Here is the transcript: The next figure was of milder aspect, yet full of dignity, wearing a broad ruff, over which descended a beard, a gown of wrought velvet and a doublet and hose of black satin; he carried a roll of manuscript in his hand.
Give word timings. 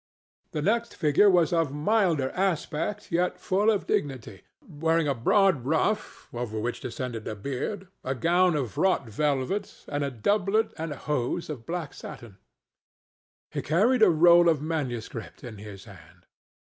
The 0.53 0.63
next 0.63 0.95
figure 0.95 1.29
was 1.29 1.53
of 1.53 1.71
milder 1.71 2.31
aspect, 2.31 3.11
yet 3.11 3.37
full 3.39 3.69
of 3.69 3.85
dignity, 3.85 4.41
wearing 4.67 5.07
a 5.07 5.13
broad 5.13 5.63
ruff, 5.63 6.27
over 6.33 6.59
which 6.59 6.79
descended 6.81 7.27
a 7.27 7.35
beard, 7.35 7.87
a 8.03 8.15
gown 8.15 8.55
of 8.55 8.79
wrought 8.79 9.07
velvet 9.07 9.85
and 9.87 10.03
a 10.03 10.09
doublet 10.09 10.73
and 10.75 10.91
hose 10.93 11.51
of 11.51 11.67
black 11.67 11.93
satin; 11.93 12.39
he 13.51 13.61
carried 13.61 14.01
a 14.01 14.09
roll 14.09 14.49
of 14.49 14.59
manuscript 14.59 15.43
in 15.43 15.59
his 15.59 15.83
hand. 15.85 16.25